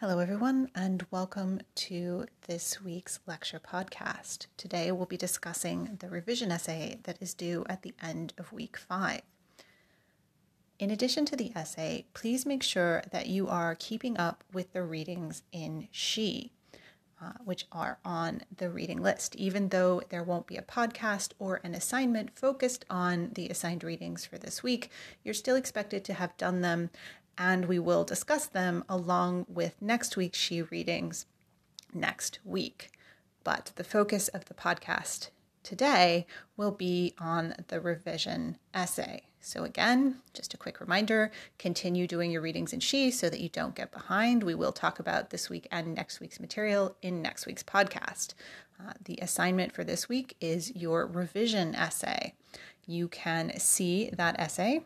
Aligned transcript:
Hello, 0.00 0.18
everyone, 0.18 0.68
and 0.74 1.06
welcome 1.10 1.62
to 1.74 2.26
this 2.46 2.82
week's 2.82 3.18
lecture 3.26 3.58
podcast. 3.58 4.46
Today, 4.58 4.92
we'll 4.92 5.06
be 5.06 5.16
discussing 5.16 5.96
the 6.00 6.10
revision 6.10 6.52
essay 6.52 6.98
that 7.04 7.16
is 7.18 7.32
due 7.32 7.64
at 7.66 7.80
the 7.80 7.94
end 8.02 8.34
of 8.36 8.52
week 8.52 8.76
five. 8.76 9.22
In 10.78 10.90
addition 10.90 11.24
to 11.24 11.34
the 11.34 11.50
essay, 11.56 12.04
please 12.12 12.44
make 12.44 12.62
sure 12.62 13.04
that 13.10 13.28
you 13.28 13.48
are 13.48 13.74
keeping 13.74 14.18
up 14.18 14.44
with 14.52 14.74
the 14.74 14.82
readings 14.82 15.44
in 15.50 15.88
She, 15.90 16.52
uh, 17.18 17.32
which 17.42 17.66
are 17.72 17.98
on 18.04 18.42
the 18.54 18.68
reading 18.68 19.00
list. 19.00 19.34
Even 19.36 19.70
though 19.70 20.02
there 20.10 20.22
won't 20.22 20.46
be 20.46 20.58
a 20.58 20.62
podcast 20.62 21.30
or 21.38 21.62
an 21.64 21.74
assignment 21.74 22.38
focused 22.38 22.84
on 22.90 23.30
the 23.32 23.48
assigned 23.48 23.82
readings 23.82 24.26
for 24.26 24.36
this 24.36 24.62
week, 24.62 24.90
you're 25.24 25.32
still 25.32 25.56
expected 25.56 26.04
to 26.04 26.12
have 26.12 26.36
done 26.36 26.60
them 26.60 26.90
and 27.38 27.66
we 27.66 27.78
will 27.78 28.04
discuss 28.04 28.46
them 28.46 28.84
along 28.88 29.46
with 29.48 29.80
next 29.80 30.16
week's 30.16 30.38
She 30.38 30.62
readings 30.62 31.26
next 31.92 32.38
week. 32.44 32.90
But 33.44 33.72
the 33.76 33.84
focus 33.84 34.28
of 34.28 34.46
the 34.46 34.54
podcast 34.54 35.30
today 35.62 36.26
will 36.56 36.70
be 36.70 37.14
on 37.18 37.54
the 37.68 37.80
revision 37.80 38.58
essay. 38.72 39.22
So, 39.40 39.62
again, 39.62 40.16
just 40.34 40.54
a 40.54 40.56
quick 40.56 40.80
reminder 40.80 41.30
continue 41.58 42.08
doing 42.08 42.32
your 42.32 42.42
readings 42.42 42.72
in 42.72 42.80
She 42.80 43.12
so 43.12 43.30
that 43.30 43.38
you 43.38 43.48
don't 43.48 43.76
get 43.76 43.92
behind. 43.92 44.42
We 44.42 44.56
will 44.56 44.72
talk 44.72 44.98
about 44.98 45.30
this 45.30 45.48
week 45.48 45.68
and 45.70 45.94
next 45.94 46.18
week's 46.18 46.40
material 46.40 46.96
in 47.00 47.22
next 47.22 47.46
week's 47.46 47.62
podcast. 47.62 48.34
Uh, 48.80 48.92
the 49.04 49.18
assignment 49.22 49.72
for 49.72 49.84
this 49.84 50.08
week 50.08 50.36
is 50.40 50.74
your 50.74 51.06
revision 51.06 51.76
essay. 51.76 52.34
You 52.86 53.06
can 53.06 53.56
see 53.58 54.10
that 54.12 54.38
essay 54.38 54.80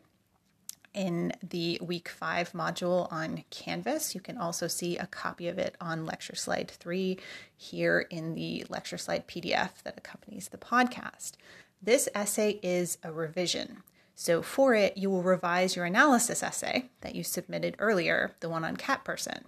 in 0.95 1.33
the 1.43 1.79
week 1.83 2.09
five 2.09 2.53
module 2.53 3.11
on 3.13 3.45
Canvas. 3.51 4.15
You 4.15 4.21
can 4.21 4.39
also 4.39 4.67
see 4.67 4.97
a 4.97 5.07
copy 5.07 5.49
of 5.49 5.59
it 5.59 5.77
on 5.81 6.07
lecture 6.07 6.37
slide 6.37 6.71
three 6.71 7.19
here 7.57 8.07
in 8.11 8.35
the 8.35 8.65
lecture 8.69 8.99
slide 8.99 9.29
PDF 9.29 9.83
that 9.85 9.99
accompanies 9.99 10.49
the 10.49 10.59
podcast. 10.59 11.33
This 11.83 12.09
essay 12.15 12.59
is 12.63 12.99
a 13.03 13.13
revision. 13.13 13.83
So, 14.15 14.43
for 14.43 14.75
it, 14.75 14.99
you 14.99 15.09
will 15.09 15.23
revise 15.23 15.77
your 15.77 15.87
analysis 15.87 16.43
essay 16.43 16.91
that 17.01 17.15
you 17.15 17.25
submitted 17.25 17.75
earlier, 17.79 18.33
the 18.41 18.51
one 18.51 18.65
on 18.65 18.77
cat 18.77 19.03
person. 19.03 19.47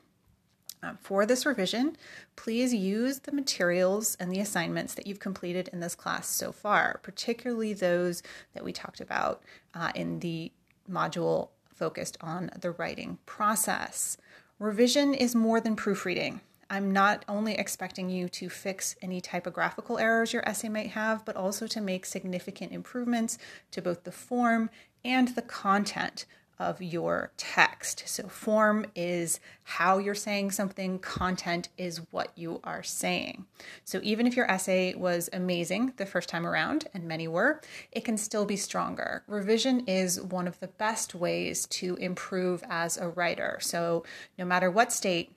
Um, 0.82 0.98
for 1.00 1.26
this 1.26 1.46
revision, 1.46 1.96
please 2.34 2.74
use 2.74 3.20
the 3.20 3.32
materials 3.32 4.16
and 4.18 4.32
the 4.32 4.40
assignments 4.40 4.94
that 4.94 5.06
you've 5.06 5.20
completed 5.20 5.68
in 5.72 5.80
this 5.80 5.94
class 5.94 6.26
so 6.26 6.50
far, 6.50 7.00
particularly 7.02 7.72
those 7.72 8.22
that 8.54 8.64
we 8.64 8.72
talked 8.72 9.00
about 9.00 9.42
uh, 9.74 9.92
in 9.94 10.18
the 10.20 10.50
module 10.90 11.48
focused 11.74 12.16
on 12.20 12.50
the 12.60 12.70
writing 12.70 13.18
process. 13.26 14.16
Revision 14.58 15.14
is 15.14 15.34
more 15.34 15.60
than 15.60 15.76
proofreading. 15.76 16.40
I'm 16.70 16.90
not 16.90 17.24
only 17.28 17.54
expecting 17.54 18.08
you 18.08 18.28
to 18.30 18.48
fix 18.48 18.96
any 19.02 19.20
typographical 19.20 19.98
errors 19.98 20.32
your 20.32 20.48
essay 20.48 20.68
might 20.68 20.90
have, 20.90 21.24
but 21.24 21.36
also 21.36 21.66
to 21.66 21.80
make 21.80 22.06
significant 22.06 22.72
improvements 22.72 23.36
to 23.72 23.82
both 23.82 24.04
the 24.04 24.12
form 24.12 24.70
and 25.04 25.28
the 25.28 25.42
content 25.42 26.24
of 26.58 26.80
your 26.80 27.32
text. 27.36 28.04
So, 28.06 28.28
form 28.28 28.86
is 28.94 29.40
how 29.64 29.98
you're 29.98 30.14
saying 30.14 30.52
something, 30.52 30.98
content 30.98 31.68
is 31.76 32.02
what 32.10 32.30
you 32.36 32.60
are 32.62 32.82
saying. 32.82 33.46
So, 33.84 34.00
even 34.02 34.26
if 34.26 34.36
your 34.36 34.50
essay 34.50 34.94
was 34.94 35.28
amazing 35.32 35.94
the 35.96 36.06
first 36.06 36.28
time 36.28 36.46
around, 36.46 36.88
and 36.94 37.04
many 37.04 37.26
were, 37.26 37.60
it 37.90 38.04
can 38.04 38.16
still 38.16 38.44
be 38.44 38.56
stronger. 38.56 39.24
Revision 39.26 39.80
is 39.86 40.20
one 40.20 40.46
of 40.46 40.60
the 40.60 40.68
best 40.68 41.14
ways 41.14 41.66
to 41.66 41.96
improve 41.96 42.62
as 42.68 42.96
a 42.96 43.08
writer. 43.08 43.58
So, 43.60 44.04
no 44.38 44.44
matter 44.44 44.70
what 44.70 44.92
state 44.92 45.32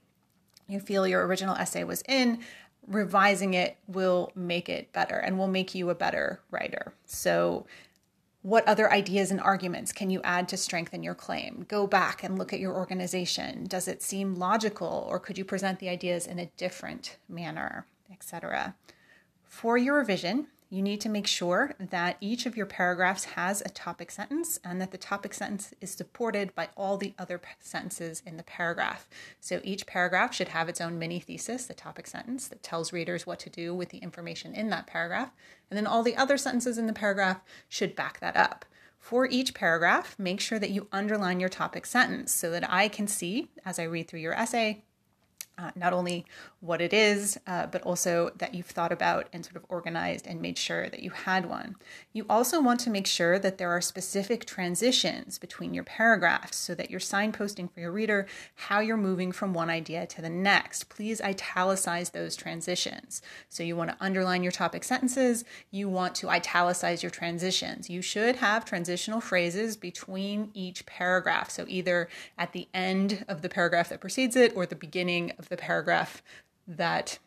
you 0.67 0.79
feel 0.79 1.07
your 1.07 1.25
original 1.25 1.55
essay 1.55 1.83
was 1.83 2.03
in, 2.07 2.39
revising 2.87 3.53
it 3.53 3.77
will 3.87 4.31
make 4.35 4.69
it 4.69 4.91
better 4.93 5.15
and 5.15 5.37
will 5.37 5.47
make 5.47 5.73
you 5.73 5.89
a 5.89 5.95
better 5.95 6.39
writer. 6.51 6.93
So, 7.05 7.65
what 8.45 8.67
other 8.67 8.93
ideas 8.93 9.31
and 9.31 9.41
arguments 9.41 9.91
can 9.91 10.11
you 10.11 10.21
add 10.23 10.47
to 10.47 10.55
strengthen 10.55 11.01
your 11.01 11.15
claim? 11.15 11.65
Go 11.67 11.87
back 11.87 12.23
and 12.23 12.37
look 12.37 12.53
at 12.53 12.59
your 12.59 12.75
organization. 12.75 13.65
Does 13.65 13.87
it 13.87 14.03
seem 14.03 14.35
logical 14.35 15.07
or 15.09 15.19
could 15.19 15.35
you 15.35 15.43
present 15.43 15.79
the 15.79 15.89
ideas 15.89 16.27
in 16.27 16.37
a 16.37 16.51
different 16.55 17.17
manner, 17.27 17.87
etc. 18.11 18.75
For 19.45 19.79
your 19.79 19.95
revision, 19.95 20.45
you 20.75 20.81
need 20.81 20.99
to 21.01 21.09
make 21.09 21.25
sure 21.25 21.73
that 21.79 22.17
each 22.19 22.45
of 22.45 22.57
your 22.57 22.65
paragraphs 22.65 23.23
has 23.25 23.61
a 23.61 23.69
topic 23.69 24.11
sentence 24.11 24.59
and 24.63 24.81
that 24.81 24.91
the 24.91 24.97
topic 24.97 25.33
sentence 25.33 25.73
is 25.79 25.91
supported 25.91 26.53
by 26.53 26.69
all 26.75 26.97
the 26.97 27.13
other 27.17 27.41
sentences 27.59 28.21
in 28.25 28.37
the 28.37 28.43
paragraph. 28.43 29.07
So 29.39 29.61
each 29.63 29.87
paragraph 29.87 30.33
should 30.33 30.49
have 30.49 30.69
its 30.69 30.81
own 30.81 30.99
mini 30.99 31.19
thesis, 31.19 31.65
the 31.65 31.73
topic 31.73 32.07
sentence, 32.07 32.47
that 32.49 32.61
tells 32.63 32.93
readers 32.93 33.25
what 33.25 33.39
to 33.39 33.49
do 33.49 33.73
with 33.73 33.89
the 33.89 33.99
information 33.99 34.53
in 34.53 34.69
that 34.69 34.87
paragraph. 34.87 35.31
And 35.69 35.77
then 35.77 35.87
all 35.87 36.03
the 36.03 36.17
other 36.17 36.37
sentences 36.37 36.77
in 36.77 36.87
the 36.87 36.93
paragraph 36.93 37.41
should 37.69 37.95
back 37.95 38.19
that 38.19 38.35
up. 38.35 38.65
For 38.99 39.27
each 39.27 39.53
paragraph, 39.53 40.15
make 40.17 40.41
sure 40.41 40.57
that 40.57 40.71
you 40.71 40.87
underline 40.91 41.39
your 41.39 41.49
topic 41.49 41.85
sentence 41.85 42.33
so 42.33 42.49
that 42.51 42.69
I 42.71 42.87
can 42.87 43.07
see 43.07 43.49
as 43.63 43.77
I 43.77 43.83
read 43.83 44.07
through 44.07 44.21
your 44.21 44.33
essay 44.33 44.84
uh, 45.57 45.71
not 45.75 45.93
only 45.93 46.25
what 46.59 46.81
it 46.81 46.93
is, 46.93 47.39
uh, 47.47 47.67
but 47.67 47.81
also 47.83 48.31
that 48.37 48.53
you've 48.53 48.65
thought 48.65 48.91
about 48.91 49.27
and 49.31 49.45
sort 49.45 49.55
of 49.55 49.65
organized 49.69 50.27
and 50.27 50.41
made 50.41 50.57
sure 50.57 50.89
that 50.89 51.01
you 51.01 51.11
had 51.11 51.47
one. 51.47 51.75
You 52.13 52.25
also 52.29 52.61
want 52.61 52.79
to 52.81 52.89
make 52.89 53.07
sure 53.07 53.39
that 53.39 53.57
there 53.57 53.69
are 53.69 53.81
specific 53.81 54.45
transitions 54.45 55.37
between 55.37 55.73
your 55.73 55.83
paragraphs 55.83 56.57
so 56.57 56.75
that 56.75 56.89
you're 56.89 56.99
signposting 56.99 57.71
for 57.71 57.79
your 57.79 57.91
reader 57.91 58.27
how 58.55 58.79
you're 58.79 58.97
moving 58.97 59.31
from 59.31 59.53
one 59.53 59.69
idea 59.69 60.05
to 60.07 60.21
the 60.21 60.29
next. 60.29 60.89
Please 60.89 61.21
italicize 61.21 62.09
those 62.09 62.35
transitions. 62.35 63.21
So 63.49 63.63
you 63.63 63.75
want 63.75 63.91
to 63.91 63.97
underline 63.99 64.43
your 64.43 64.51
topic 64.51 64.83
sentences, 64.83 65.45
you 65.71 65.87
want 65.87 66.15
to 66.15 66.29
italicize 66.29 67.03
your 67.03 67.09
transitions. 67.11 67.89
You 67.89 68.01
should 68.01 68.37
have 68.37 68.65
transitional 68.65 69.21
phrases 69.21 69.77
between 69.77 70.51
each 70.53 70.85
paragraph. 70.85 71.49
So 71.49 71.65
either 71.67 72.09
at 72.37 72.53
the 72.53 72.67
end 72.73 73.25
of 73.27 73.41
the 73.41 73.49
paragraph 73.49 73.89
that 73.89 74.01
precedes 74.01 74.35
it 74.35 74.55
or 74.55 74.65
the 74.65 74.75
beginning 74.75 75.31
of 75.37 75.44
the 75.49 75.57
paragraph 75.57 76.21
that 76.67 77.19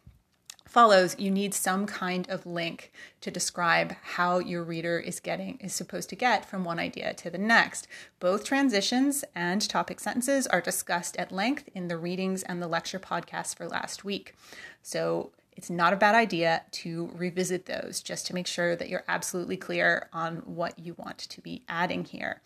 follows, 0.69 1.19
you 1.19 1.31
need 1.31 1.55
some 1.55 1.87
kind 1.87 2.29
of 2.29 2.45
link 2.45 2.93
to 3.23 3.31
describe 3.31 3.95
how 4.03 4.39
your 4.39 4.63
reader 4.63 4.99
is 4.99 5.19
getting 5.19 5.57
is 5.59 5.73
supposed 5.73 6.11
to 6.11 6.17
get 6.17 6.45
from 6.45 6.63
one 6.63 6.79
idea 6.79 7.15
to 7.15 7.31
the 7.31 7.39
next. 7.39 7.89
Both 8.21 8.45
transitions 8.45 9.25
and 9.35 9.67
topic 9.67 9.99
sentences 9.99 10.47
are 10.47 10.61
discussed 10.61 11.17
at 11.17 11.33
length 11.33 11.69
in 11.75 11.89
the 11.89 11.97
readings 11.97 12.43
and 12.43 12.61
the 12.61 12.69
lecture 12.69 13.01
podcast 13.01 13.57
for 13.57 13.67
last 13.67 14.05
week. 14.05 14.35
So 14.83 15.31
it's 15.57 15.71
not 15.71 15.93
a 15.93 15.97
bad 15.97 16.15
idea 16.15 16.63
to 16.71 17.11
revisit 17.15 17.67
those 17.67 18.01
just 18.01 18.27
to 18.29 18.35
make 18.35 18.47
sure 18.47 18.77
that 18.77 18.89
you're 18.89 19.05
absolutely 19.09 19.57
clear 19.57 20.09
on 20.13 20.37
what 20.45 20.79
you 20.79 20.95
want 20.95 21.19
to 21.19 21.41
be 21.41 21.63
adding 21.69 22.05
here. 22.05 22.41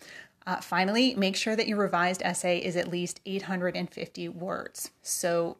Uh, 0.46 0.60
finally, 0.60 1.14
make 1.14 1.36
sure 1.36 1.56
that 1.56 1.68
your 1.68 1.78
revised 1.78 2.22
essay 2.22 2.58
is 2.58 2.76
at 2.76 2.88
least 2.88 3.20
850 3.26 4.28
words. 4.28 4.90
So, 5.02 5.56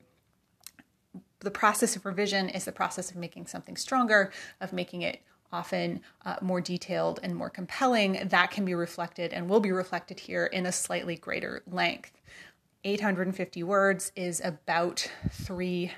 the 1.41 1.51
process 1.51 1.97
of 1.97 2.07
revision 2.07 2.49
is 2.49 2.65
the 2.65 2.73
process 2.73 3.11
of 3.11 3.17
making 3.17 3.47
something 3.47 3.77
stronger, 3.77 4.33
of 4.61 4.73
making 4.73 5.03
it 5.03 5.23
often 5.53 6.01
uh, 6.25 6.37
more 6.41 6.61
detailed 6.61 7.21
and 7.23 7.35
more 7.35 7.51
compelling. 7.51 8.29
That 8.29 8.51
can 8.51 8.65
be 8.65 8.75
reflected 8.75 9.33
and 9.33 9.49
will 9.49 9.61
be 9.61 9.73
reflected 9.73 10.21
here 10.21 10.47
in 10.47 10.67
a 10.67 10.73
slightly 10.73 11.17
greater 11.17 11.63
length. 11.67 12.13
850 12.85 13.63
words 13.63 14.13
is 14.17 14.41
about 14.43 15.09
three 15.31 15.93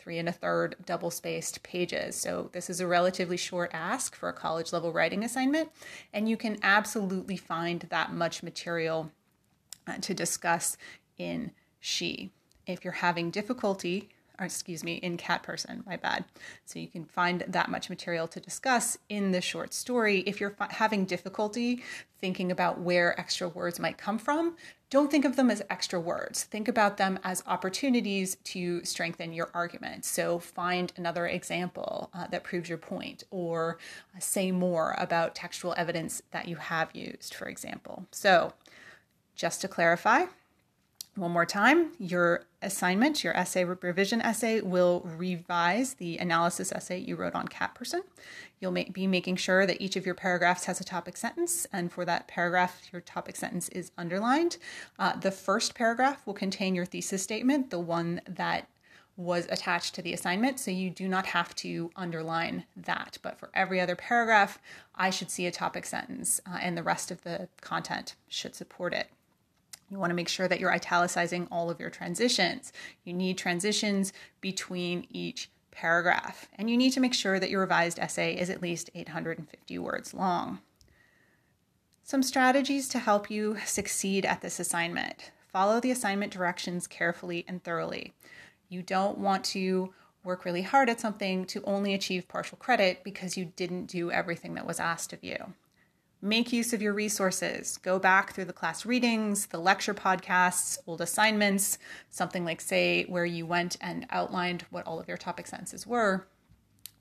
three 0.00 0.18
and 0.18 0.28
a 0.28 0.32
third 0.32 0.76
double 0.84 1.10
spaced 1.10 1.62
pages. 1.62 2.16
So, 2.16 2.50
this 2.52 2.70
is 2.70 2.80
a 2.80 2.86
relatively 2.86 3.36
short 3.36 3.70
ask 3.72 4.14
for 4.14 4.28
a 4.28 4.32
college 4.32 4.72
level 4.72 4.92
writing 4.92 5.22
assignment, 5.22 5.70
and 6.12 6.28
you 6.28 6.36
can 6.36 6.58
absolutely 6.62 7.36
find 7.36 7.86
that 7.90 8.12
much 8.12 8.42
material 8.42 9.10
uh, 9.86 9.98
to 9.98 10.14
discuss 10.14 10.76
in 11.18 11.52
She. 11.78 12.30
If 12.66 12.84
you're 12.84 12.92
having 12.94 13.30
difficulty 13.30 14.08
or 14.40 14.46
excuse 14.46 14.82
me, 14.82 14.94
in 14.94 15.18
cat 15.18 15.42
person, 15.42 15.84
my 15.86 15.96
bad. 15.96 16.24
So 16.64 16.78
you 16.78 16.88
can 16.88 17.04
find 17.04 17.44
that 17.46 17.70
much 17.70 17.90
material 17.90 18.26
to 18.28 18.40
discuss 18.40 18.96
in 19.08 19.30
the 19.30 19.42
short 19.42 19.74
story. 19.74 20.20
If 20.20 20.40
you're 20.40 20.56
having 20.70 21.04
difficulty 21.04 21.84
thinking 22.20 22.50
about 22.50 22.80
where 22.80 23.18
extra 23.20 23.48
words 23.48 23.78
might 23.78 23.98
come 23.98 24.18
from, 24.18 24.56
don't 24.88 25.10
think 25.10 25.24
of 25.24 25.36
them 25.36 25.50
as 25.50 25.62
extra 25.70 26.00
words. 26.00 26.44
Think 26.44 26.66
about 26.66 26.96
them 26.96 27.18
as 27.22 27.44
opportunities 27.46 28.36
to 28.44 28.84
strengthen 28.84 29.32
your 29.32 29.50
argument. 29.54 30.04
So 30.04 30.38
find 30.38 30.92
another 30.96 31.26
example 31.26 32.10
uh, 32.12 32.26
that 32.28 32.42
proves 32.42 32.68
your 32.68 32.78
point, 32.78 33.22
or 33.30 33.78
uh, 34.16 34.20
say 34.20 34.50
more 34.50 34.96
about 34.98 35.34
textual 35.34 35.74
evidence 35.76 36.22
that 36.32 36.48
you 36.48 36.56
have 36.56 36.90
used, 36.94 37.34
for 37.34 37.46
example. 37.46 38.06
So, 38.10 38.52
just 39.36 39.60
to 39.62 39.68
clarify, 39.68 40.24
One 41.20 41.32
more 41.32 41.44
time, 41.44 41.92
your 41.98 42.46
assignment, 42.62 43.22
your 43.22 43.36
essay 43.36 43.62
revision 43.66 44.22
essay, 44.22 44.62
will 44.62 45.02
revise 45.04 45.92
the 45.92 46.16
analysis 46.16 46.72
essay 46.72 46.96
you 46.96 47.14
wrote 47.14 47.34
on 47.34 47.46
Cat 47.46 47.74
Person. 47.74 48.04
You'll 48.58 48.72
make, 48.72 48.94
be 48.94 49.06
making 49.06 49.36
sure 49.36 49.66
that 49.66 49.82
each 49.82 49.96
of 49.96 50.06
your 50.06 50.14
paragraphs 50.14 50.64
has 50.64 50.80
a 50.80 50.84
topic 50.84 51.18
sentence, 51.18 51.66
and 51.74 51.92
for 51.92 52.06
that 52.06 52.26
paragraph, 52.26 52.88
your 52.90 53.02
topic 53.02 53.36
sentence 53.36 53.68
is 53.68 53.92
underlined. 53.98 54.56
Uh, 54.98 55.14
the 55.14 55.30
first 55.30 55.74
paragraph 55.74 56.26
will 56.26 56.32
contain 56.32 56.74
your 56.74 56.86
thesis 56.86 57.22
statement, 57.22 57.68
the 57.68 57.78
one 57.78 58.22
that 58.26 58.66
was 59.18 59.46
attached 59.50 59.94
to 59.96 60.00
the 60.00 60.14
assignment, 60.14 60.58
so 60.58 60.70
you 60.70 60.88
do 60.88 61.06
not 61.06 61.26
have 61.26 61.54
to 61.56 61.90
underline 61.96 62.64
that. 62.74 63.18
But 63.20 63.38
for 63.38 63.50
every 63.52 63.78
other 63.78 63.94
paragraph, 63.94 64.58
I 64.94 65.10
should 65.10 65.30
see 65.30 65.46
a 65.46 65.52
topic 65.52 65.84
sentence, 65.84 66.40
uh, 66.50 66.56
and 66.62 66.78
the 66.78 66.82
rest 66.82 67.10
of 67.10 67.24
the 67.24 67.50
content 67.60 68.14
should 68.26 68.54
support 68.54 68.94
it. 68.94 69.10
You 69.90 69.98
want 69.98 70.10
to 70.10 70.16
make 70.16 70.28
sure 70.28 70.46
that 70.46 70.60
you're 70.60 70.72
italicizing 70.72 71.48
all 71.50 71.68
of 71.68 71.80
your 71.80 71.90
transitions. 71.90 72.72
You 73.04 73.12
need 73.12 73.36
transitions 73.36 74.12
between 74.40 75.06
each 75.10 75.50
paragraph, 75.72 76.48
and 76.56 76.70
you 76.70 76.76
need 76.76 76.92
to 76.92 77.00
make 77.00 77.14
sure 77.14 77.40
that 77.40 77.50
your 77.50 77.60
revised 77.60 77.98
essay 77.98 78.38
is 78.38 78.50
at 78.50 78.62
least 78.62 78.90
850 78.94 79.78
words 79.78 80.14
long. 80.14 80.60
Some 82.02 82.22
strategies 82.22 82.88
to 82.88 82.98
help 82.98 83.30
you 83.30 83.56
succeed 83.64 84.24
at 84.24 84.40
this 84.40 84.60
assignment. 84.60 85.30
Follow 85.52 85.80
the 85.80 85.90
assignment 85.90 86.32
directions 86.32 86.86
carefully 86.86 87.44
and 87.48 87.62
thoroughly. 87.62 88.14
You 88.68 88.82
don't 88.82 89.18
want 89.18 89.44
to 89.46 89.92
work 90.22 90.44
really 90.44 90.62
hard 90.62 90.88
at 90.88 91.00
something 91.00 91.44
to 91.46 91.62
only 91.64 91.94
achieve 91.94 92.28
partial 92.28 92.58
credit 92.58 93.02
because 93.02 93.36
you 93.36 93.52
didn't 93.56 93.86
do 93.86 94.10
everything 94.10 94.54
that 94.54 94.66
was 94.66 94.78
asked 94.78 95.12
of 95.12 95.24
you. 95.24 95.54
Make 96.22 96.52
use 96.52 96.74
of 96.74 96.82
your 96.82 96.92
resources. 96.92 97.78
Go 97.78 97.98
back 97.98 98.34
through 98.34 98.44
the 98.44 98.52
class 98.52 98.84
readings, 98.84 99.46
the 99.46 99.58
lecture 99.58 99.94
podcasts, 99.94 100.76
old 100.86 101.00
assignments, 101.00 101.78
something 102.10 102.44
like, 102.44 102.60
say, 102.60 103.04
where 103.04 103.24
you 103.24 103.46
went 103.46 103.78
and 103.80 104.06
outlined 104.10 104.66
what 104.68 104.86
all 104.86 105.00
of 105.00 105.08
your 105.08 105.16
topic 105.16 105.46
sentences 105.46 105.86
were, 105.86 106.26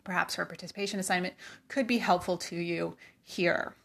perhaps 0.05 0.37
a 0.37 0.45
participation 0.45 1.01
assignment, 1.01 1.33
could 1.67 1.85
be 1.85 1.97
helpful 1.97 2.37
to 2.37 2.55
you 2.55 2.95
here. 3.21 3.75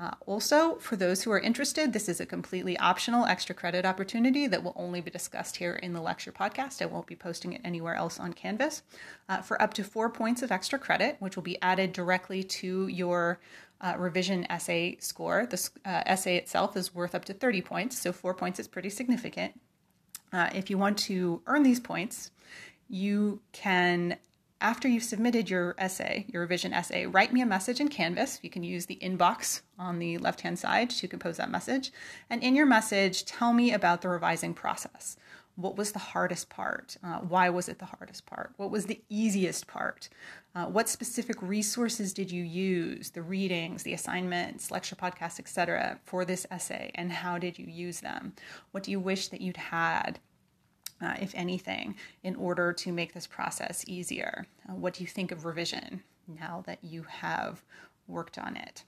Uh, 0.00 0.12
also, 0.26 0.76
for 0.76 0.94
those 0.94 1.22
who 1.22 1.32
are 1.32 1.40
interested, 1.40 1.92
this 1.92 2.08
is 2.08 2.20
a 2.20 2.26
completely 2.26 2.78
optional 2.78 3.26
extra 3.26 3.52
credit 3.52 3.84
opportunity 3.84 4.46
that 4.46 4.62
will 4.62 4.72
only 4.76 5.00
be 5.00 5.10
discussed 5.10 5.56
here 5.56 5.74
in 5.74 5.92
the 5.92 6.00
lecture 6.00 6.30
podcast. 6.30 6.80
I 6.80 6.86
won't 6.86 7.08
be 7.08 7.16
posting 7.16 7.52
it 7.52 7.60
anywhere 7.64 7.96
else 7.96 8.20
on 8.20 8.32
Canvas. 8.32 8.82
Uh, 9.28 9.42
for 9.42 9.60
up 9.60 9.74
to 9.74 9.82
four 9.82 10.08
points 10.08 10.40
of 10.40 10.52
extra 10.52 10.78
credit, 10.78 11.16
which 11.18 11.34
will 11.34 11.42
be 11.42 11.60
added 11.62 11.92
directly 11.92 12.44
to 12.44 12.86
your 12.86 13.40
uh, 13.80 13.94
revision 13.98 14.46
essay 14.50 14.96
score. 15.00 15.46
The 15.46 15.70
uh, 15.84 16.02
essay 16.06 16.36
itself 16.36 16.76
is 16.76 16.94
worth 16.94 17.14
up 17.14 17.24
to 17.26 17.34
30 17.34 17.62
points, 17.62 17.98
so 17.98 18.12
four 18.12 18.34
points 18.34 18.58
is 18.58 18.68
pretty 18.68 18.90
significant. 18.90 19.58
Uh, 20.32 20.50
if 20.54 20.68
you 20.68 20.76
want 20.78 20.98
to 20.98 21.42
earn 21.46 21.62
these 21.62 21.80
points, 21.80 22.30
you 22.88 23.40
can, 23.52 24.16
after 24.60 24.88
you've 24.88 25.04
submitted 25.04 25.48
your 25.48 25.74
essay, 25.78 26.26
your 26.28 26.42
revision 26.42 26.72
essay, 26.72 27.06
write 27.06 27.32
me 27.32 27.40
a 27.40 27.46
message 27.46 27.80
in 27.80 27.88
Canvas. 27.88 28.40
You 28.42 28.50
can 28.50 28.64
use 28.64 28.86
the 28.86 28.98
inbox 29.00 29.62
on 29.78 29.98
the 29.98 30.18
left 30.18 30.40
hand 30.40 30.58
side 30.58 30.90
to 30.90 31.08
compose 31.08 31.36
that 31.36 31.50
message. 31.50 31.92
And 32.28 32.42
in 32.42 32.56
your 32.56 32.66
message, 32.66 33.24
tell 33.24 33.52
me 33.52 33.72
about 33.72 34.02
the 34.02 34.08
revising 34.08 34.54
process. 34.54 35.16
What 35.58 35.76
was 35.76 35.90
the 35.90 35.98
hardest 35.98 36.50
part? 36.50 36.96
Uh, 37.02 37.18
why 37.18 37.50
was 37.50 37.68
it 37.68 37.80
the 37.80 37.84
hardest 37.84 38.26
part? 38.26 38.52
What 38.58 38.70
was 38.70 38.86
the 38.86 39.02
easiest 39.08 39.66
part? 39.66 40.08
Uh, 40.54 40.66
what 40.66 40.88
specific 40.88 41.42
resources 41.42 42.12
did 42.12 42.30
you 42.30 42.44
use, 42.44 43.10
the 43.10 43.22
readings, 43.22 43.82
the 43.82 43.92
assignments, 43.92 44.70
lecture 44.70 44.94
podcasts, 44.94 45.40
etc., 45.40 45.98
for 46.04 46.24
this 46.24 46.46
essay, 46.52 46.92
and 46.94 47.10
how 47.10 47.38
did 47.38 47.58
you 47.58 47.66
use 47.66 47.98
them? 47.98 48.34
What 48.70 48.84
do 48.84 48.92
you 48.92 49.00
wish 49.00 49.26
that 49.28 49.40
you'd 49.40 49.56
had, 49.56 50.20
uh, 51.02 51.16
if 51.20 51.34
anything, 51.34 51.96
in 52.22 52.36
order 52.36 52.72
to 52.74 52.92
make 52.92 53.12
this 53.12 53.26
process 53.26 53.84
easier? 53.88 54.46
Uh, 54.68 54.76
what 54.76 54.94
do 54.94 55.02
you 55.02 55.08
think 55.08 55.32
of 55.32 55.44
revision 55.44 56.04
now 56.28 56.62
that 56.66 56.84
you 56.84 57.02
have 57.02 57.64
worked 58.06 58.38
on 58.38 58.56
it? 58.56 58.84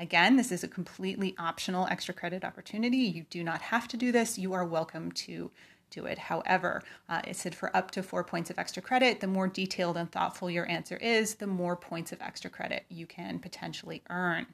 Again, 0.00 0.36
this 0.36 0.50
is 0.50 0.64
a 0.64 0.68
completely 0.68 1.34
optional 1.38 1.86
extra 1.88 2.14
credit 2.14 2.44
opportunity. 2.44 2.96
You 2.96 3.26
do 3.30 3.44
not 3.44 3.60
have 3.62 3.86
to 3.88 3.96
do 3.96 4.10
this. 4.10 4.38
You 4.38 4.52
are 4.52 4.64
welcome 4.64 5.12
to 5.12 5.52
do 5.94 6.06
it. 6.06 6.18
However, 6.18 6.82
uh, 7.08 7.22
it 7.26 7.36
said 7.36 7.54
for 7.54 7.74
up 7.76 7.90
to 7.92 8.02
four 8.02 8.24
points 8.24 8.50
of 8.50 8.58
extra 8.58 8.82
credit, 8.82 9.20
the 9.20 9.26
more 9.26 9.46
detailed 9.46 9.96
and 9.96 10.10
thoughtful 10.10 10.50
your 10.50 10.68
answer 10.68 10.96
is, 10.96 11.36
the 11.36 11.46
more 11.46 11.76
points 11.76 12.12
of 12.12 12.20
extra 12.20 12.50
credit 12.50 12.84
you 12.88 13.06
can 13.06 13.38
potentially 13.38 14.02
earn. 14.10 14.46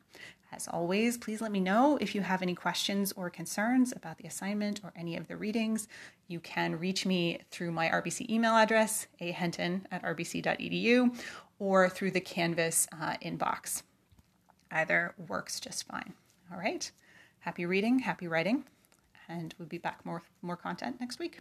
As 0.53 0.67
always, 0.67 1.17
please 1.17 1.41
let 1.41 1.53
me 1.53 1.61
know 1.61 1.97
if 2.01 2.15
you 2.15 2.23
have 2.23 2.43
any 2.43 2.55
questions 2.55 3.13
or 3.13 3.31
concerns 3.31 3.93
about 3.93 4.19
the 4.19 4.27
assignment 4.27 4.81
or 4.83 4.93
any 4.97 5.17
of 5.17 5.29
the 5.29 5.37
readings. 5.37 5.87
You 6.27 6.41
can 6.41 6.79
reach 6.79 7.07
me 7.07 7.39
through 7.51 7.71
my 7.71 7.89
RBC 7.89 8.29
email 8.29 8.57
address, 8.57 9.07
ahenton 9.21 9.87
at 9.93 10.03
rbc.edu, 10.03 11.17
or 11.61 11.89
through 11.89 12.11
the 12.11 12.21
Canvas 12.21 12.89
uh, 13.01 13.15
inbox. 13.23 13.83
Either 14.73 15.15
works 15.29 15.61
just 15.61 15.87
fine. 15.87 16.15
All 16.53 16.59
right. 16.59 16.91
Happy 17.41 17.65
reading, 17.65 18.01
happy 18.01 18.27
writing 18.27 18.65
and 19.31 19.55
we'll 19.59 19.69
be 19.69 19.79
back 19.79 20.05
more 20.05 20.23
more 20.43 20.57
content 20.57 21.01
next 21.01 21.19
week. 21.19 21.41